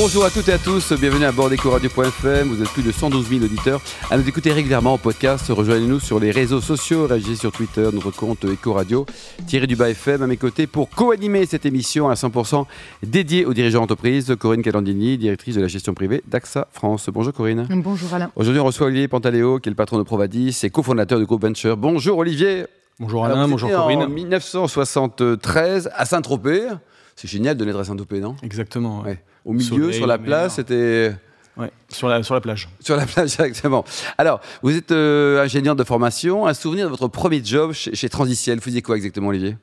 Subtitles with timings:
[0.00, 2.46] Bonjour à toutes et à tous, bienvenue à bord d'Ecoradio.fm.
[2.46, 3.80] Vous êtes plus de 112 000 auditeurs
[4.12, 5.46] à nous écouter régulièrement en podcast.
[5.48, 9.06] Rejoignez-nous sur les réseaux sociaux, réagissez sur Twitter, notre compte Ecoradio,
[9.48, 12.66] Thierry Dubas FM à mes côtés pour co-animer cette émission à 100%
[13.02, 14.32] dédiée aux dirigeants d'entreprise.
[14.38, 17.10] Corinne Calandini, directrice de la gestion privée d'AXA France.
[17.12, 17.66] Bonjour Corinne.
[17.68, 18.30] Bonjour Alain.
[18.36, 21.42] Aujourd'hui, on reçoit Olivier Pantaléo, qui est le patron de Provadis et cofondateur du groupe
[21.42, 21.76] Venture.
[21.76, 22.66] Bonjour Olivier.
[23.00, 24.02] Bonjour Alain, bonjour Corinne.
[24.02, 26.68] En 1973 à Saint-Tropez.
[27.16, 28.36] C'est génial de naître à Saint-Tropez, non?
[28.44, 29.02] Exactement.
[29.02, 29.20] Ouais.
[29.48, 31.14] Au milieu, sur la place, c'était.
[31.56, 32.68] Ouais, sur la, sur la plage.
[32.80, 33.84] Sur la plage, exactement.
[34.18, 36.46] Alors, vous êtes euh, ingénieur de formation.
[36.46, 38.58] Un souvenir de votre premier job chez, chez Transiciel?
[38.58, 39.56] Vous faisiez quoi exactement, Olivier?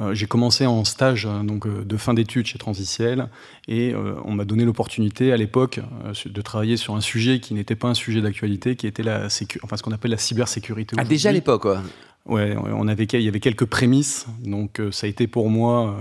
[0.00, 3.28] Euh, j'ai commencé en stage donc, euh, de fin d'études chez Transiciel
[3.68, 7.54] et euh, on m'a donné l'opportunité à l'époque euh, de travailler sur un sujet qui
[7.54, 10.96] n'était pas un sujet d'actualité, qui était la sécu enfin, ce qu'on appelle la cybersécurité.
[10.98, 11.82] Ah, déjà à l'époque, quoi.
[12.26, 15.96] Ouais, on avait, il y avait quelques prémices, donc euh, ça a été pour moi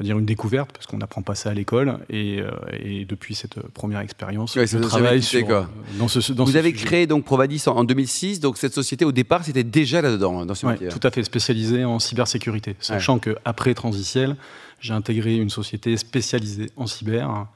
[0.00, 3.34] euh, dire une découverte parce qu'on n'apprend pas ça à l'école et, euh, et depuis
[3.36, 5.70] cette première expérience, Ouais, je vous a travaille jamais quitté, sur, quoi.
[5.98, 6.84] dans ce, dans Vous ce avez sujet.
[6.84, 8.40] créé donc Provadis en, en 2006.
[8.40, 10.88] Donc, cette société, au départ, c'était déjà là-dedans, dans ce Ouais, métier.
[10.88, 12.74] tout à fait spécialisé en cybersécurité.
[12.80, 14.36] Sachant que après Transiciel,
[14.80, 17.48] j'ai intégré une société spécialisée en cyber hein,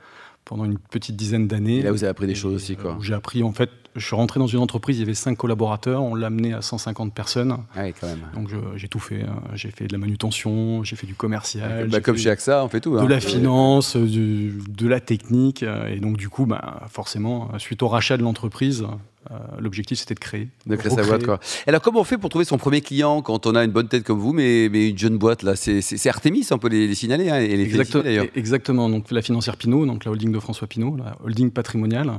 [0.45, 1.79] pendant une petite dizaine d'années.
[1.79, 2.97] Et là, vous avez appris des choses aussi, quoi.
[3.03, 6.03] J'ai appris, en fait, je suis rentré dans une entreprise, il y avait cinq collaborateurs,
[6.03, 7.57] on l'a amené à 150 personnes.
[7.75, 8.21] Ah oui, quand même.
[8.35, 9.23] Donc j'ai tout fait.
[9.23, 9.43] hein.
[9.55, 12.81] J'ai fait de la manutention, j'ai fait du commercial, Bah, comme chez AXA, on fait
[12.81, 12.95] tout.
[12.95, 13.09] de hein.
[13.09, 15.63] la finance, du- de la technique.
[15.63, 18.85] euh, Et donc, du coup, bah, forcément, suite au rachat de l'entreprise,
[19.31, 20.49] euh, l'objectif c'était de créer.
[20.67, 21.41] De créer sa boîte, quoi.
[21.67, 24.05] Alors, comment on fait pour trouver son premier client quand on a une bonne tête
[24.05, 25.57] comme vous, mais, mais une jeune boîte, là?
[25.57, 27.67] C'est Artemis, on peut les, les signaler, hein, et les
[28.03, 28.27] d'ailleurs.
[28.37, 28.89] exactement.
[28.89, 32.13] Donc la financière Pinot, donc la holding de François Pinot, la holding patrimoniale.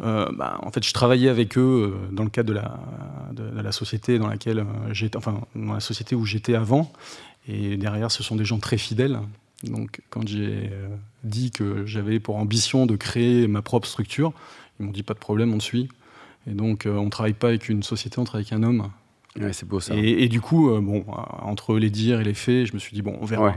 [0.00, 2.78] Euh, bah, en fait, je travaillais avec eux euh, dans le cadre de la,
[3.32, 6.92] de, la société dans laquelle euh, j'étais, enfin dans la société où j'étais avant.
[7.46, 9.18] Et derrière, ce sont des gens très fidèles.
[9.62, 10.70] Donc, quand j'ai
[11.22, 14.32] dit que j'avais pour ambition de créer ma propre structure,
[14.78, 15.88] ils m'ont dit pas de problème, on te suit.
[16.46, 18.90] Et donc, on travaille pas avec une société, on travaille avec un homme.
[19.40, 19.94] Ouais, c'est beau, ça.
[19.96, 21.12] Et, et du coup, euh, bon, euh,
[21.42, 23.46] entre les dires et les faits, je me suis dit, bon, on verra.
[23.46, 23.54] Ouais.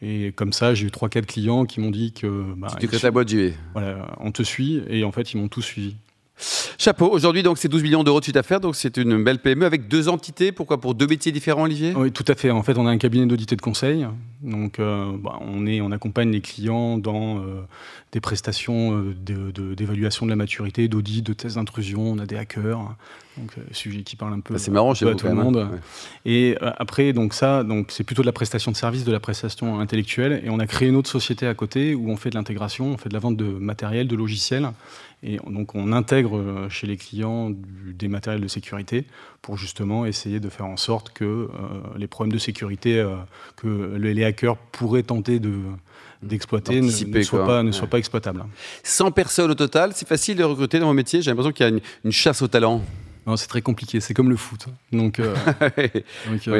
[0.00, 2.44] Et comme ça, j'ai eu 3-4 clients qui m'ont dit que.
[2.56, 3.54] Bah, tu su- ta boîte, j'y vais.
[3.74, 5.96] voilà, on te suit, et en fait, ils m'ont tous suivi.
[6.78, 9.64] Chapeau, aujourd'hui, donc, c'est 12 millions d'euros de chiffre d'affaires, donc c'est une belle PME
[9.66, 10.52] avec deux entités.
[10.52, 10.80] Pourquoi?
[10.80, 11.92] Pour deux métiers différents, Olivier?
[11.96, 12.50] Oui, tout à fait.
[12.50, 14.06] En fait, on a un cabinet d'audit et de conseil.
[14.42, 17.62] Donc, euh, bah, on, est, on accompagne les clients dans euh,
[18.12, 22.02] des prestations euh, de- de- d'évaluation de, la maturité, d'audit, de tests d'intrusion.
[22.02, 22.78] On a des hackers.
[23.36, 25.56] Donc, sujet qui parle un peu, Bah, c'est marrant chez vous, tout le monde.
[25.56, 25.70] hein.
[25.72, 25.78] Ouais.
[26.24, 29.78] Et après, donc ça, donc c'est plutôt de la prestation de service, de la prestation
[29.80, 30.40] intellectuelle.
[30.44, 32.96] Et on a créé une autre société à côté où on fait de l'intégration, on
[32.96, 34.70] fait de la vente de matériel, de logiciels.
[35.22, 39.04] Et on- donc on intègre euh, chez les clients du- des matériels de sécurité
[39.42, 41.48] pour justement essayer de faire en sorte que euh,
[41.96, 43.16] les problèmes de sécurité euh,
[43.56, 45.54] que les hackers pourraient tenter de
[46.22, 46.86] d'exploiter ne,
[47.16, 47.72] ne soient pas, ne Ouais.
[47.72, 48.44] soient pas exploitables.
[48.82, 51.22] 100 personnes au total, c'est facile de recruter dans vos métiers.
[51.22, 52.82] J'ai l'impression qu'il y a une, une chasse au talent.
[53.24, 54.66] Non, c'est très compliqué, c'est comme le foot.
[54.90, 55.34] Donc, euh,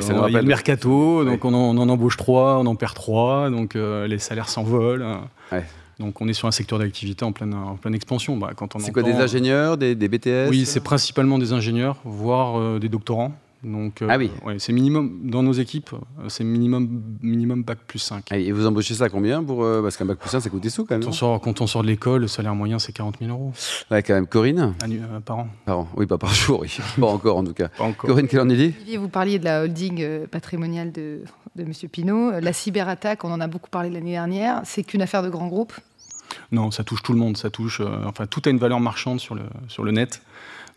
[0.00, 2.66] ça on- il y a le mercato, donc on, en, on en embauche trois, on
[2.66, 5.04] en perd trois, donc euh, les salaires s'envolent.
[5.50, 5.64] Ouais.
[5.98, 8.36] Donc on est sur un secteur d'activité en pleine, en pleine expansion.
[8.36, 11.96] Bah, quand on C'est quoi, des ingénieurs, des, des BTS Oui, c'est principalement des ingénieurs,
[12.04, 13.32] voire euh, des doctorants.
[13.64, 14.30] Donc, euh, Ah oui.
[14.44, 18.30] ouais, c'est minimum dans nos équipes, euh, c'est minimum minimum bac plus 5.
[18.32, 20.62] Et vous embauchez ça à combien pour, euh, Parce qu'un bac plus 1, ça coûte
[20.62, 21.02] des sous quand même.
[21.02, 23.52] Quand on, sort, quand on sort de l'école, le salaire moyen c'est 40 000 euros
[23.90, 24.26] Ouais, quand même.
[24.28, 25.48] Corinne annu- euh, par an.
[25.66, 25.88] Par an.
[25.96, 26.76] Oui, pas par jour, oui.
[27.00, 27.68] pas encore en tout cas.
[27.68, 28.08] Pas encore.
[28.08, 31.22] Corinne, quelle en est vous parliez de la holding patrimoniale de,
[31.56, 31.72] de M.
[31.90, 32.30] Pinault.
[32.40, 34.60] La cyberattaque, on en a beaucoup parlé l'année dernière.
[34.64, 35.72] C'est qu'une affaire de grands groupes.
[36.52, 37.36] Non, ça touche tout le monde.
[37.36, 40.22] Ça touche, euh, enfin, tout a une valeur marchande sur le, sur le net.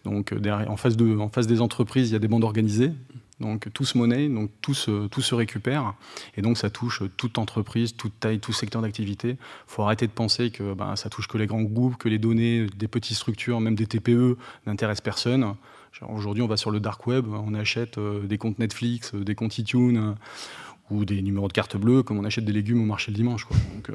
[0.06, 2.92] Donc, euh, en, face des entreprises, il y a des bandes organisées.
[3.40, 5.96] Donc, tout se monnaie, donc tout se, récupère.
[6.38, 9.30] Et donc, ça touche toute entreprise, toute taille, tout secteur d'activité.
[9.30, 12.20] Il faut arrêter de penser que ben, ça touche que les grands groupes, que les
[12.20, 15.56] données des petites structures, même des TPE, n'intéressent personne.
[16.08, 19.36] Aujourd'hui, on va sur le dark web, on achète euh, des comptes Netflix, euh, des
[19.36, 19.98] comptes iTunes.
[19.98, 20.14] euh,
[20.92, 23.48] ou des numéros de carte bleue, comme on achète des légumes au marché le dimanche.
[23.90, 23.94] Euh,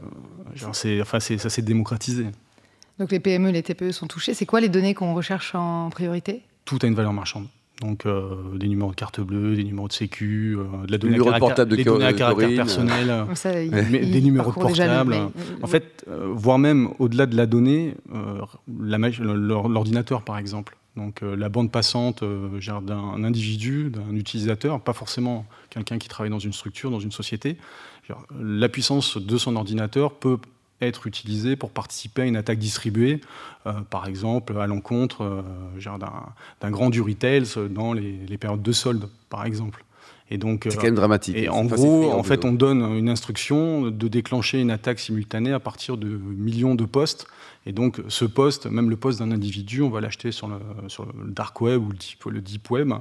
[1.00, 2.26] enfin, ça s'est démocratisé.
[2.98, 4.32] Donc les PME, les TPE sont touchés.
[4.34, 6.42] C'est quoi les données qu'on recherche en priorité?
[6.64, 7.46] Tout a une valeur marchande.
[7.82, 11.16] Donc euh, des numéros de carte bleue, des numéros de sécu, euh, de la donnée
[11.16, 13.10] à caractère, portable de des données à Co- caractère personnel.
[13.10, 15.10] euh, ça, Mais des numéros de parcourent déjà les portable.
[15.10, 15.58] mails.
[15.62, 20.78] En fait, euh, voire même au-delà de la donnée, euh, l'ordinateur par exemple.
[20.96, 22.48] Donc euh, la bande passante euh,
[22.80, 27.58] d'un individu, d'un utilisateur, pas forcément quelqu'un qui travaille dans une structure, dans une société.
[28.40, 30.38] La puissance de son ordinateur peut
[30.80, 33.20] être utilisés pour participer à une attaque distribuée,
[33.66, 36.02] euh, par exemple à l'encontre euh,
[36.60, 39.84] d'un grand du retail dans les, les, périodes de solde, par exemple.
[40.30, 41.36] Et donc, c'est quand même dramatique.
[41.36, 45.60] Et en gros, en fait, on donne une instruction de déclencher une attaque simultanée à
[45.60, 47.26] partir de millions de postes
[47.66, 51.04] et donc, ce poste, même le poste d'un individu, on va l'acheter sur le, sur
[51.04, 52.92] le, dark web ou le deep, le deep, web.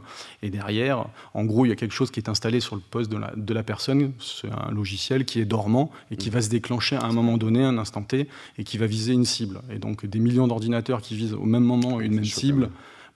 [0.42, 1.06] Et derrière,
[1.36, 3.32] en gros, il y a quelque chose qui est installé sur le poste de la,
[3.38, 4.14] de la personne.
[4.20, 7.64] C'est un logiciel qui est dormant et qui va se déclencher à un moment donné,
[7.64, 9.62] un instant T, et qui va viser une cible.
[9.70, 12.72] Et donc, des millions d'ordinateurs qui visent au même moment une même cible.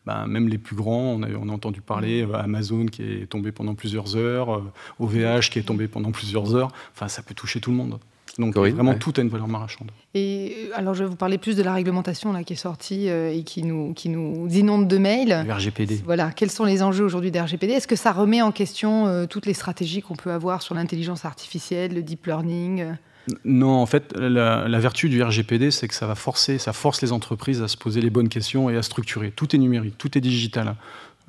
[0.06, 3.28] Ben, même les plus grands, on a, on a entendu parler euh, Amazon qui est
[3.28, 4.64] tombé pendant plusieurs heures,
[5.00, 6.70] OVH euh, qui est tombé pendant plusieurs heures.
[6.94, 8.00] Enfin, ça peut toucher tout le monde.
[8.40, 9.92] Donc vraiment, tout a une valeur marchande.
[10.14, 13.10] Et euh, alors, je vais vous parler plus de la réglementation là, qui est sortie
[13.10, 15.44] euh, et qui nous, qui nous inonde de mails.
[15.46, 16.02] Le RGPD.
[16.06, 19.26] Voilà, quels sont les enjeux aujourd'hui des RGPD Est-ce que ça remet en question euh,
[19.26, 22.96] toutes les stratégies qu'on peut avoir sur l'intelligence artificielle, le deep learning
[23.44, 27.12] non, en fait, la, vertu du RGPD, c'est que ça va forcer, ça force les
[27.12, 29.32] entreprises à se poser les bonnes questions et à structurer.
[29.32, 30.76] Tout est numérique, tout est digital.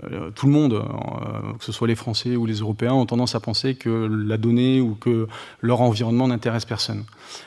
[0.04, 3.34] Euh, tout le monde, euh, que ce soit les Français ou les Européens, ont tendance
[3.34, 5.28] à penser que la donnée ou que
[5.60, 7.04] leur environnement n'intéresse personne.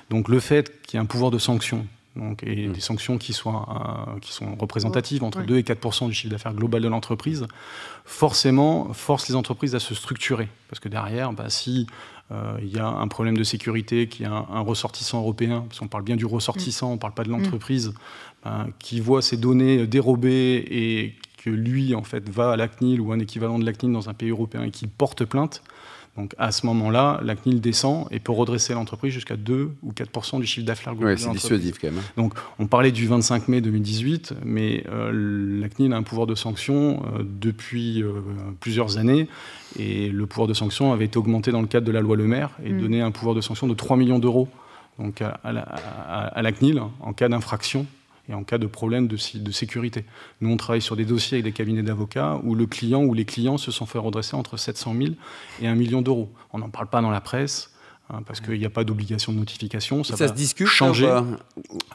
[0.09, 1.85] Donc le fait qu'il y ait un pouvoir de sanction,
[2.15, 2.74] donc, et mmh.
[2.74, 6.54] des sanctions qui, soient, euh, qui sont représentatives, entre 2 et 4% du chiffre d'affaires
[6.54, 7.48] global de l'entreprise,
[8.06, 10.48] forcément force les entreprises à se structurer.
[10.69, 11.88] Parce que derrière, bah, si
[12.63, 15.88] il y a un problème de sécurité, qu'il y a un, ressortissant européen, parce qu'on
[15.88, 17.44] parle bien du ressortissant, on ne parle pas de mmh.
[17.44, 17.94] l'entreprise,
[18.44, 23.01] bah, qui voit ses données dérobées et que lui, en fait, va à la CNIL
[23.01, 25.62] ou un équivalent de la CNIL dans un pays européen et qu'il porte plainte,
[26.15, 30.39] donc à ce moment-là, la CNIL descend et peut redresser l'entreprise jusqu'à 2 ou 4%
[30.39, 31.15] du chiffre d'affaires global.
[31.15, 32.00] Oui, c'est dissuasif quand même.
[32.00, 32.12] Hein.
[32.18, 36.36] Donc on parlait du 25 mai 2018, mais euh, la CNIL a un pouvoir de
[36.36, 38.12] sanction euh, depuis euh,
[38.60, 39.27] plusieurs années
[39.80, 42.25] et le pouvoir de sanction avait été augmenté dans le cadre de la loi Le
[42.25, 42.80] Maire et mm.
[42.80, 44.48] donné un pouvoir de sanction de 3 millions d'euros
[45.00, 47.88] donc à, à, la, CNIL en cas d'infraction
[48.29, 50.05] et en cas de problème de, de, sécurité.
[50.39, 53.25] Nous, on travaille sur des dossiers avec des cabinets d'avocats où le client ou les
[53.25, 55.13] clients se sont fait redresser entre 700 000
[55.61, 56.31] et 1 million d'euros.
[56.53, 57.69] On n'en parle pas dans la presse.
[58.09, 60.03] Hein, parce qu'il n'y a pas d'obligation de notification.
[60.03, 61.09] Ça, se discute changer.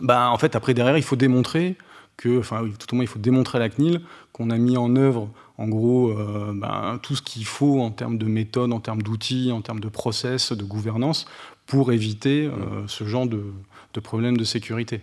[0.01, 1.77] Bah, en fait, après, derrière, il faut démontrer
[2.17, 4.01] que, enfin, tout au moins, il faut démontrer à la CNIL
[4.33, 8.17] qu'on a mis en œuvre, en gros, euh, ben, tout ce qu'il faut en termes
[8.17, 11.27] de méthode, en termes d'outils, en termes de process, de gouvernance,
[11.67, 13.45] pour éviter euh, ce genre de,
[13.93, 15.03] de problèmes de sécurité.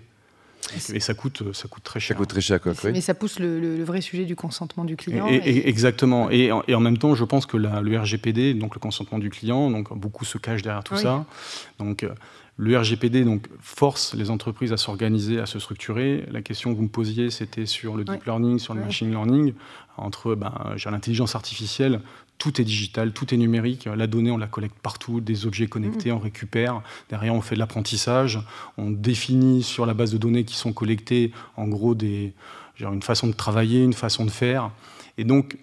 [0.94, 2.16] Et ça coûte, ça coûte très cher.
[2.16, 2.74] Ça coûte très cher, quoi.
[2.86, 5.28] Mais ça pousse le, vrai sujet du consentement du client.
[5.28, 6.30] Et, Exactement.
[6.32, 9.70] Et, en même temps, je pense que la, le RGPD, donc le consentement du client,
[9.70, 11.26] donc beaucoup se cachent derrière tout ça.
[11.80, 12.10] Donc euh,
[12.58, 16.26] le RGPD donc, force les entreprises à s'organiser, à se structurer.
[16.32, 19.54] La question que vous me posiez, c'était sur le deep learning, sur le machine learning.
[19.98, 20.52] Entre ben,
[20.86, 22.02] l'intelligence artificielle,
[22.38, 23.86] tout est digital, tout est numérique.
[23.86, 26.16] La donnée, on la collecte partout, des objets connectés, mmh.
[26.16, 26.82] on récupère.
[27.10, 28.40] Derrière, on fait de l'apprentissage.
[28.78, 32.34] On définit sur la base de données qui sont collectées, en gros, des,
[32.80, 34.72] une façon de travailler, une façon de faire.
[35.18, 35.58] Et donc,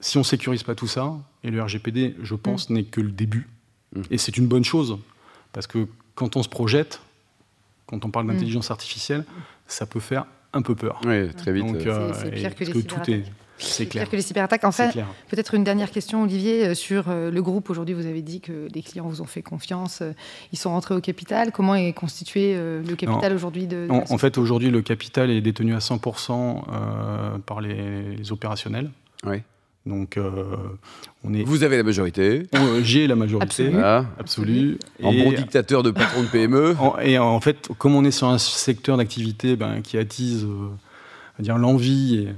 [0.00, 1.14] si on ne sécurise pas tout ça,
[1.44, 2.74] et le RGPD, je pense, mmh.
[2.74, 3.48] n'est que le début.
[3.94, 4.02] Mmh.
[4.10, 4.98] Et c'est une bonne chose,
[5.52, 7.00] parce que quand on se projette,
[7.90, 8.32] quand on parle mm.
[8.32, 9.24] d'intelligence artificielle,
[9.66, 11.00] ça peut faire un peu peur.
[11.04, 11.66] Oui, très vite.
[11.80, 13.24] c'est euh, pire que les tout est
[13.60, 14.08] c'est clair.
[14.08, 14.64] que les cyberattaques.
[14.64, 14.92] En fait,
[15.28, 17.70] peut-être une dernière question, Olivier, euh, sur euh, le groupe.
[17.70, 20.02] Aujourd'hui, vous avez dit que les clients vous ont fait confiance.
[20.52, 21.52] Ils sont rentrés au capital.
[21.52, 25.78] Comment est constitué le capital aujourd'hui de, en, fait, aujourd'hui, le capital est détenu à
[25.78, 28.90] 100% par les, les opérationnels.
[29.24, 29.42] Oui.
[29.86, 30.44] Donc, euh,
[31.24, 31.42] on est.
[31.42, 32.46] Vous avez la majorité.
[32.82, 33.72] J'ai la majorité.
[34.18, 34.78] Absolue.
[35.02, 36.76] En bon dictateur de patron de PME.
[37.02, 41.56] et en fait, comme on est sur un secteur d'activité ben, qui attise euh, dire
[41.56, 42.28] l'envie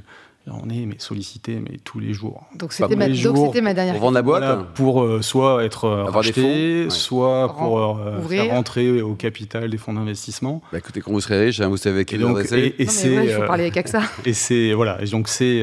[0.50, 2.44] on est mais, sollicité mais tous les jours.
[2.56, 6.90] Donc c'était ma, ma, dernière Pour vendre la boîte Pour euh, soit être euh, racheté,
[6.90, 10.60] soit pour euh, faire rentrer au capital des fonds d'investissement.
[10.72, 13.16] Bah écoutez, quand vous serez riche, hein, vous savez qui et donc, et, et c'est,
[13.16, 14.02] ouais, il faut parler avec ça.
[14.24, 15.60] Et c'est voilà, et donc c'est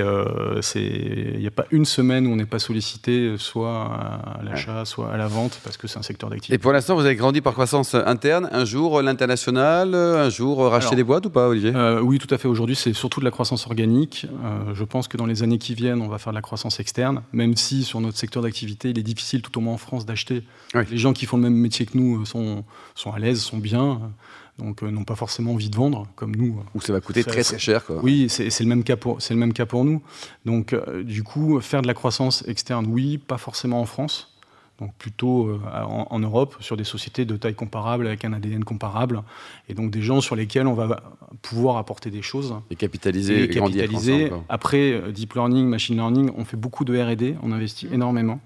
[0.75, 5.11] il n'y a pas une semaine où on n'est pas sollicité, soit à l'achat, soit
[5.11, 6.55] à la vente, parce que c'est un secteur d'activité.
[6.55, 8.49] Et pour l'instant, vous avez grandi par croissance interne.
[8.51, 11.73] Un jour l'international, un jour racheter des boîtes ou pas, Olivier?
[12.01, 12.47] Oui, tout à fait.
[12.47, 14.27] Aujourd'hui, c'est surtout de la croissance organique
[14.73, 17.21] je pense que dans les années qui viennent, on va faire de la croissance externe,
[17.33, 20.43] même si sur notre secteur d'activité, il est difficile, tout au moins en France, d'acheter.
[20.73, 22.63] Les gens qui font le même métier que nous euh, sont,
[22.95, 24.11] sont à l'aise, sont bien,
[24.57, 26.61] donc euh, n'ont pas forcément envie de vendre, comme nous.
[26.75, 27.85] Ou ça va coûter très très cher.
[27.85, 27.99] Quoi.
[28.03, 30.01] Oui, c'est le, même cas pour, le même cas pour nous.
[30.45, 34.33] Donc euh, du coup, faire de la croissance externe, oui, pas forcément en France
[34.79, 39.23] donc plutôt euh, en, Europe, sur des sociétés de taille comparable, avec un ADN comparable,
[39.67, 41.03] et donc des gens sur lesquels on va
[41.41, 42.55] pouvoir apporter des choses.
[42.69, 43.43] Et capitaliser.
[43.43, 44.31] Et, capitaliser.
[44.47, 47.93] Après, euh, deep learning, machine learning, on fait beaucoup de RD, on investit mmh.
[47.93, 48.39] énormément.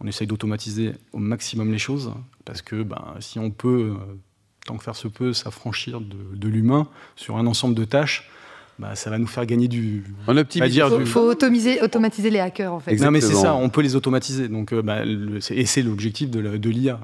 [0.00, 2.12] On essaye d'automatiser au maximum les choses,
[2.44, 4.14] parce que ben, si on peut euh,
[4.66, 8.30] tant que faire se peut, s'affranchir de, l'humain sur un ensemble de tâches,
[8.78, 10.04] bah, ça va nous faire gagner du.
[10.26, 10.74] On optimise.
[10.74, 12.96] Il faut, automatiser, automatiser les hackers en fait.
[12.96, 14.48] Non mais c'est ça, on peut les automatiser.
[14.48, 15.02] Donc, bah,
[15.50, 17.00] et c'est l'objectif de l'IA.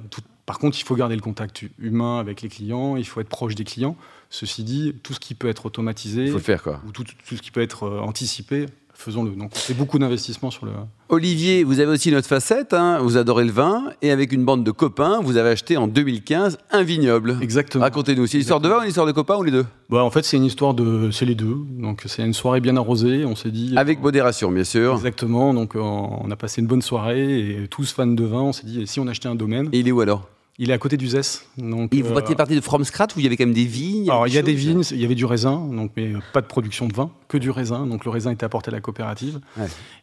[0.46, 3.54] Par contre, il faut garder le contact humain avec les clients, il faut être proche
[3.54, 3.96] des clients.
[4.30, 6.80] Ceci dit, tout ce qui peut être automatisé, faut faire quoi.
[6.86, 8.64] ou tout, tout, ce qui peut être anticipé,
[8.98, 9.30] faisons-le.
[9.30, 10.72] Donc, c'est beaucoup d'investissement sur le.
[11.08, 12.74] Olivier, vous avez aussi une autre facette.
[12.74, 12.98] Hein.
[13.00, 16.58] vous adorez le vin et avec une bande de copains, vous avez acheté en 2015
[16.70, 17.38] un vignoble.
[17.40, 17.84] Exactement.
[17.84, 18.26] Racontez-nous.
[18.26, 19.66] C'est une histoire de vin ou une histoire de copains ou les deux?
[19.88, 21.56] Bah, en fait, c'est une histoire de, c'est les deux.
[21.78, 23.24] Donc, c'est une soirée bien arrosée.
[23.24, 23.72] On s'est dit.
[23.76, 24.94] Avec modération, bien sûr.
[24.94, 25.54] Exactement.
[25.54, 28.82] Donc, on a passé une bonne soirée et tous fans de vin, on s'est dit,
[28.82, 29.68] et si on achetait un domaine?
[29.72, 30.28] Et il est où alors?
[30.60, 31.46] Il est à côté d'Uzès.
[31.56, 33.64] Donc, et vous euh, partie de from scratch où il y avait quand même des
[33.64, 36.40] vignes Alors, il y a des vignes, il y avait du raisin, donc, mais pas
[36.40, 37.86] de production de vin, que du raisin.
[37.86, 39.40] Donc, le raisin était apporté à la coopérative.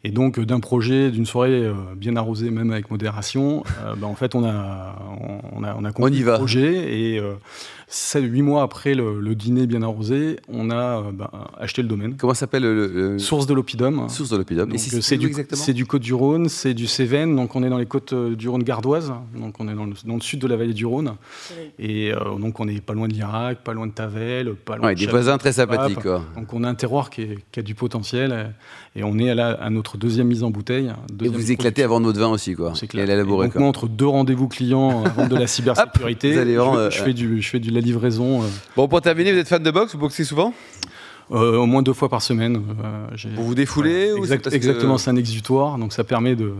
[0.03, 4.15] Et donc, d'un projet, d'une soirée euh, bien arrosée, même avec modération, euh, bah, en
[4.15, 4.95] fait, on a,
[5.53, 6.93] on a, on a compris le projet.
[6.93, 7.21] Et
[8.15, 12.15] huit mois après le, dîner bien arrosé, on a bah, acheté le domaine.
[12.17, 14.07] Comment s'appelle le, Source de l'Opidum.
[14.09, 14.71] Source de l'Opidum.
[14.77, 15.31] C'est du,
[15.73, 19.55] du Côte-du-Rhône, c'est du Cévennes, donc on est dans les côtes du Rhône gardoise, donc
[19.59, 21.15] on est dans le, dans le sud de la vallée du Rhône.
[21.79, 24.87] Et euh, donc on n'est pas loin de l'Irak, pas loin de Tavel, pas loin
[24.87, 26.01] ouais, des voisins très sympathiques.
[26.01, 26.23] Quoi.
[26.35, 28.53] Donc on a un terroir qui, a du potentiel
[28.95, 30.91] et on est à, à, notre deuxième mise en bouteille.
[31.23, 32.73] Et vous éclatez avant notre vin aussi, quoi.
[32.75, 33.07] C'est clair.
[33.25, 37.59] donc moi, entre deux rendez-vous clients, avant de la cybersécurité, je, fais du, je fais
[37.59, 38.43] de la livraison.
[38.43, 38.47] Euh.
[38.75, 40.53] Bon, pour terminer, vous êtes fan de boxe Vous boxez souvent?
[41.31, 42.61] Euh, au moins deux fois par semaine.
[43.35, 44.13] vous vous défoulez
[44.51, 46.53] Exactement, c'est un exutoire, donc ça permet de,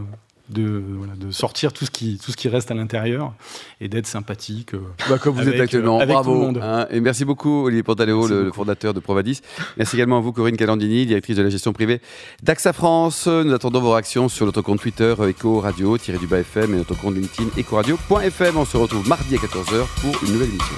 [0.50, 0.84] de,
[1.18, 3.34] de, sortir tout ce, qui, tout ce qui reste à l'intérieur
[3.82, 4.74] et d'être sympathique.
[4.74, 6.00] Euh, bah, comme vous êtes actuellement.
[6.00, 6.32] Avec Bravo.
[6.32, 6.60] Tout le monde.
[6.62, 6.88] Hein.
[6.92, 9.42] et merci beaucoup, Olivier Pantaleo, le, fondateur de Provadis.
[9.78, 12.02] Merci également à vous, Corinne Calandini, directrice de la gestion privée
[12.44, 13.28] d'AXA France.
[13.28, 16.78] Nous attendons vos réactions sur notre compte Twitter Eco Radio, tiré du bas FM, et
[16.78, 18.58] notre compte LinkedIn ecoradio.fm.
[18.58, 20.76] On se retrouve mardi à 14h pour une nouvelle émission.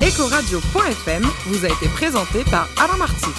[0.00, 3.30] Ecoradio.fm vous a été présenté par Alain Marty.